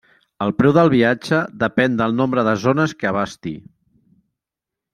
[0.43, 3.55] El preu del viatge depèn del nombre de zones que abasti.